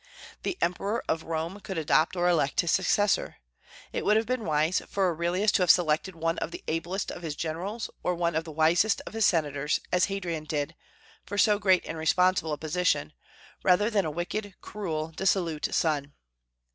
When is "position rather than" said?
12.57-14.05